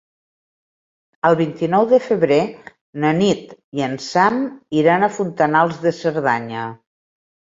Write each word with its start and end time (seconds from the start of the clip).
El 1.27 1.35
vint-i-nou 1.41 1.83
de 1.91 1.99
febrer 2.05 2.39
na 3.03 3.11
Nit 3.17 3.51
i 3.81 3.85
en 3.89 3.93
Sam 4.05 4.39
iran 4.79 5.05
a 5.05 5.11
Fontanals 5.19 5.77
de 5.85 5.93
Cerdanya. 5.99 6.65